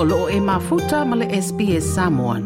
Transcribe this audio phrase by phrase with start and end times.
[0.00, 2.42] o loo e mafuta ma le SBS Samoan.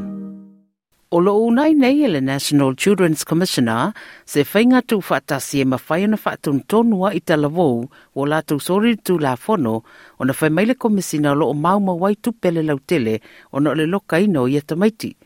[1.15, 3.87] O loo unai nei e le National Children's Commissioner
[4.33, 7.77] se whainga tu whatasi e mawhai ana whatun tonua i tala wou
[8.19, 9.75] o la tu sori tu la whono
[10.21, 13.15] o na whai maile komisina o loo mauma wai tupele lau tele
[13.55, 15.11] o na le loka ino i atamaiti.
[15.13, 15.17] maiti.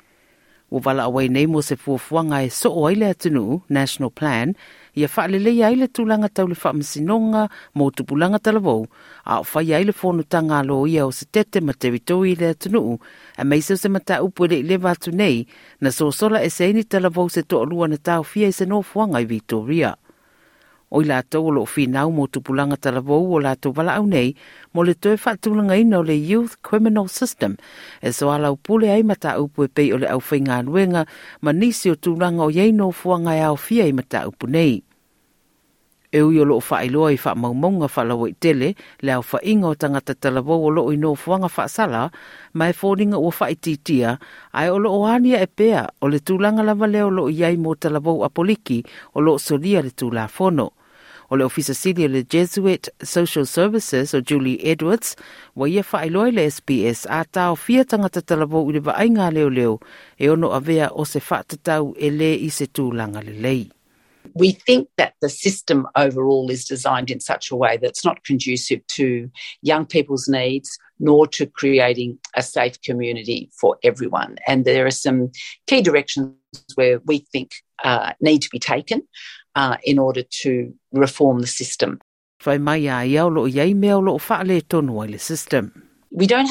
[0.70, 3.44] O wala awai nei mo se fuafuanga e so oai le atunu,
[3.76, 4.48] National Plan,
[4.98, 7.42] ia whaalele ia ile tūlanga tau le whaamasinonga
[7.78, 8.82] mo tupulanga talavou,
[9.30, 9.94] a o whai ia ile
[10.29, 12.98] tanga alo ia o se tete ma te witoi le atunu,
[13.38, 15.46] a meise o se mata upuele ile vatu nei,
[15.80, 18.82] na so sola e seini talavou se toa lua na tau fia i se no
[18.82, 19.94] fuanga i Victoria
[20.89, 24.32] o i lātou o loo whinau mō tupulanga talavou o lātou wala au nei,
[24.75, 27.57] mō le toe whātulanga ino le Youth Criminal System,
[28.00, 31.07] e so ala upule ai mata upu e pei o le au whainga luenga,
[31.43, 34.83] ma nisi o tūranga o yei no fuanga e au fia i mata upu nei.
[36.17, 38.70] E ui o loo whaeloa i whaamaumonga whalawa i tele,
[39.05, 42.06] le au whainga o tangata talavou o loo i no fuanga whaasala,
[42.56, 44.14] ma e fōringa o whaititia,
[44.56, 48.22] ai o loo ania e pea o le tūlanga lava leo loo iai mō talavou
[48.25, 48.78] apoliki
[49.12, 50.70] o loo solia le tūlā fono.
[51.28, 55.16] ofisa le Jesuit Social Services o Julie Edwards,
[55.55, 59.80] wa ia le a tau fia tangata talabo leo leo
[60.19, 63.70] e ono avea o se whaatatau e le i se tūlanga le lei.
[64.34, 68.84] we think that the system overall is designed in such a way that's not conducive
[68.88, 69.30] to
[69.62, 74.36] young people's needs nor to creating a safe community for everyone.
[74.48, 75.30] And there are some
[75.69, 76.34] key directions
[76.74, 77.52] where we think
[77.84, 79.02] uh, need to be taken
[79.56, 81.98] uh, in order to reform the system.
[82.44, 82.86] We don't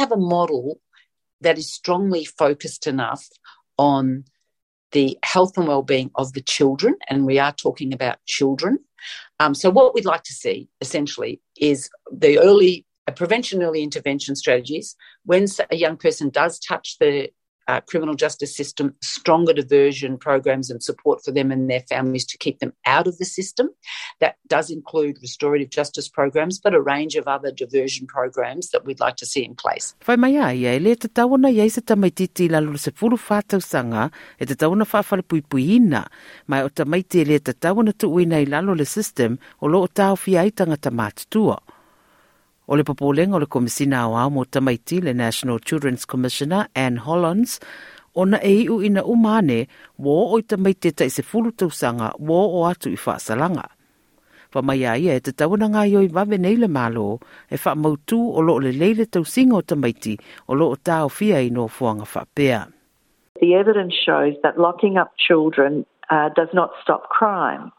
[0.04, 0.80] have a model
[1.42, 3.28] that is strongly focused enough
[3.78, 4.24] on
[4.92, 8.80] the health and well-being of the children, and we are talking about children.
[9.40, 14.96] Um, so what we'd like to see essentially is the early prevention early intervention strategies.
[15.26, 17.30] When a young person does touch the
[17.68, 22.38] uh, criminal justice system, stronger diversion programs and support for them and their families to
[22.38, 23.70] keep them out of the system.
[24.20, 29.00] That does include restorative justice programs, but a range of other diversion programs that we'd
[29.00, 29.96] like to see in place.
[30.06, 33.62] Whai mai ai, e le te tauna i eisa tamaititi la lulu se furu whātau
[33.62, 34.10] sanga,
[34.40, 36.06] e te tauna whāwhara pui pui ina,
[36.48, 39.86] mai o tamaiti e le te tauna tu uina i lalo le system o lo
[39.86, 41.60] o tau fi aitanga tamātutua.
[42.68, 46.98] O le papolenga o le komisina o au mo tamaiti le National Children's Commissioner Anne
[46.98, 47.60] Hollands,
[48.18, 49.68] ona e iu ina umane
[49.98, 53.68] wo o i tamaiti ta i fulu tausanga wo o atu i whaasalanga.
[54.56, 57.06] Wa mai a ia e te tawana ngā ioi wawe nei le malo
[57.54, 60.16] e wha mautu o lo le leile tausinga o tamaiti
[60.50, 62.64] o lo o tau fia i no fuanga whapea.
[63.42, 67.70] The evidence shows that locking up children uh, does not stop crime.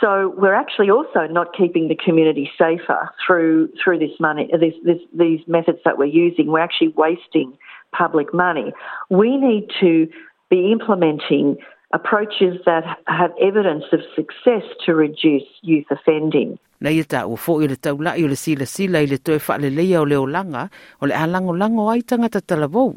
[0.00, 5.00] So we're actually also not keeping the community safer through through this money, this, this,
[5.16, 6.48] these methods that we're using.
[6.52, 7.56] We're actually wasting
[7.96, 8.72] public money.
[9.08, 10.06] We need to
[10.50, 11.56] be implementing
[11.94, 16.58] approaches that have evidence of success to reduce youth offending.
[16.84, 19.56] Na tā o fōi le tau lai o le sila sila i le toe wha
[19.62, 20.66] le leia o le langa
[21.00, 22.90] o le a lango lango ai tangata talavou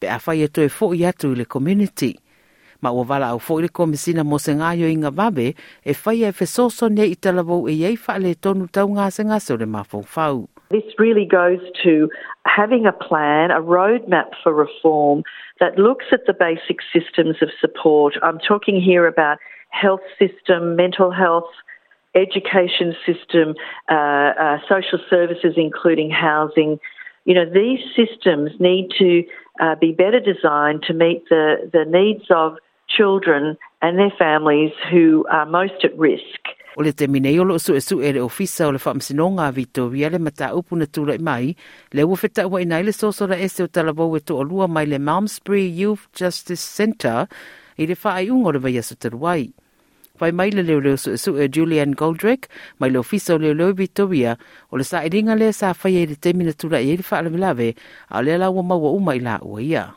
[0.00, 2.14] pe a whai e toe fōi atu i le community
[2.82, 3.38] ma ua au
[3.72, 4.52] komisina mo se
[5.86, 8.64] e e i talavou e tonu
[8.98, 12.08] o le This really goes to
[12.44, 15.22] having a plan, a roadmap for reform
[15.60, 18.14] that looks at the basic systems of support.
[18.22, 19.38] I'm talking here about
[19.70, 21.48] health system, mental health,
[22.16, 23.54] education system,
[23.88, 23.94] uh,
[24.44, 26.80] uh, social services, including housing.
[27.26, 29.22] You know, these systems need to
[29.60, 32.56] uh, be better designed to meet the, the needs of
[32.88, 36.42] children and their families who are most at risk.
[36.78, 41.56] O le te mine le ofisa o le a le mata upu na i mai,
[41.92, 42.16] le ua
[42.52, 47.28] ua inai le ese o e to olua mai le Malmesbury Youth Justice Centre
[47.78, 47.94] i le
[48.30, 48.60] ungo le
[48.98, 49.52] taruai.
[50.18, 52.48] Whai mai le leo leo Julian Goldrick,
[52.78, 53.74] mai le ofisa o leo leo
[54.70, 55.96] o le sa le sa le
[56.82, 57.64] i le
[58.10, 59.94] a le maua uma i la ua ia.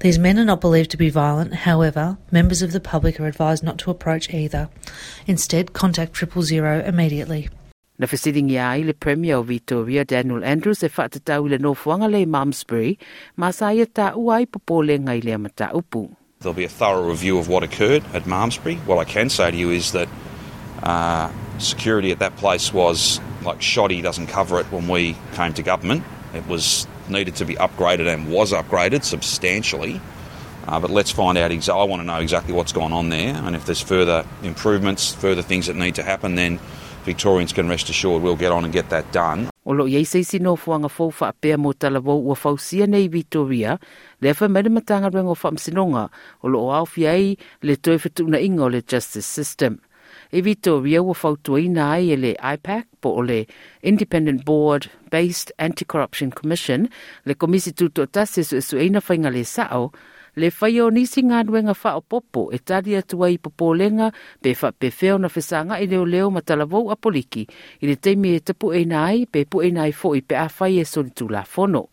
[0.00, 3.62] These men are not believed to be violent, however, members of the public are advised
[3.62, 4.70] not to approach either.
[5.26, 7.50] Instead, contact triple zero immediately.
[8.00, 12.24] Na fesilingia ai le Premier of Victoria Daniel Andrews e whaatatau i le nofuanga le
[12.24, 12.98] Malmesbury,
[13.36, 16.08] ma sa ia tā uai popole ngai le amata upu.
[16.40, 18.76] There'll be a thorough review of what occurred at Malmesbury.
[18.86, 20.08] What I can say to you is that
[20.82, 25.62] uh, security at that place was like shoddy doesn't cover it when we came to
[25.62, 26.02] government.
[26.32, 30.00] It was needed to be upgraded and was upgraded substantially.
[30.66, 31.50] Uh, but let's find out.
[31.50, 35.12] Exa- I want to know exactly what's going on there, and if there's further improvements,
[35.12, 36.58] further things that need to happen, then
[37.04, 39.50] Victorians can rest assured we'll get on and get that done.
[39.66, 43.78] Olo i eisei sino fuanga fau wha apea mo talavo ua fau sia nei Vitoria,
[44.20, 46.06] le afa mele matanga rengo wha msinonga,
[46.42, 49.76] olo o au fiai le toi fatuna ingo le justice system
[50.32, 53.22] e vito ria ua fautuaina ai e IPAC po o
[53.82, 56.86] Independent Board Based Anti-Corruption Commission
[57.24, 59.90] le komisi tuto tase e su esu eina fainga le sao
[60.36, 64.12] le fai o nisi ngā nuenga wha o popo e tari atua i popolenga
[64.42, 67.42] pe fa pe feo na whesanga i leo leo matalavou a poliki
[67.82, 70.46] i le teimi e tapu e nai pe pu e nai fo i pe a
[70.48, 71.88] fai e sonitu la fono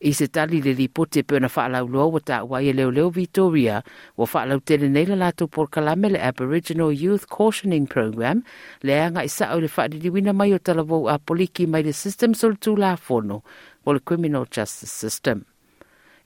[0.00, 3.80] i se tali le lipote pe ona faalauloa ua taʻua ia e leoleo victoria
[4.20, 8.42] ua faalautele nei le latou polokalame le aboriginal youth cautioning program
[8.82, 12.44] le anga i saʻo i le faaliliuina mai o talavou a poliki mai le systems
[12.44, 13.40] o le tulafono
[13.88, 15.48] o le criminal justice system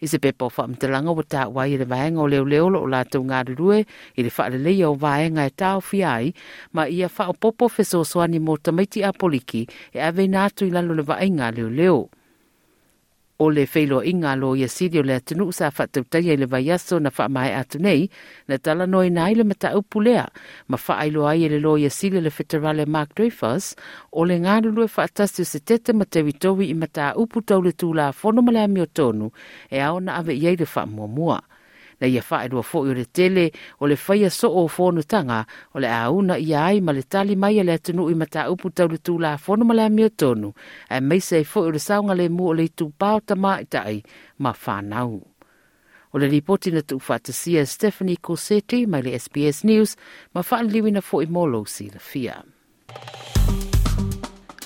[0.02, 3.22] i se pepa o faamatalaga ua taʻua ia e le vaega o leoleo loo latou
[3.22, 3.84] galulue
[4.18, 6.34] i le faaleleia o vaega e taofia ai
[6.74, 9.62] ma ia faaopoopo fesoasoani mo tamaiti a poliki
[9.94, 12.08] e ave atu i lalo le vaaiga a leoleo
[13.40, 16.94] o le feiloa inga lo ia siri o le atunu sa whatautai e le vaiaso
[17.00, 18.02] na whaamae atu nei
[18.48, 20.24] na tala noi na ile mata upu lea
[20.70, 23.64] ma whaailo ai e le lo ia siri le whetarale Mark Dreyfus
[24.12, 28.06] o le ngārulu e whaatasio se tete ma tewitowi i mata upu tau le tūla
[28.20, 29.26] fono malea mi o tonu
[29.74, 31.08] e aona ave iei le whaamua mua.
[31.16, 31.40] mua.
[32.00, 33.50] na ia whaerua fo i o le tele
[33.80, 35.44] o le whaia so o whonutanga
[35.74, 38.70] o le auna i ai ma le tali mai e le atunu i mataupu upu
[38.76, 40.48] tau le tūla whono ma le amia tonu
[40.90, 43.64] e meise e fo i o le saunga le mu o le tūpao tama i
[43.68, 43.96] tai
[44.38, 45.20] ma whanau.
[46.12, 49.92] O le ripoti na tuwhatasia Stephanie Cossetti mai le SBS News
[50.34, 52.40] ma whaanliwi na fo i molo si fia.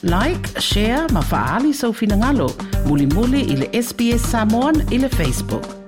[0.04, 2.48] Like, share, ma faali sau finangalo,
[2.86, 4.44] muli muli ile SBS i
[4.92, 5.83] ile Facebook.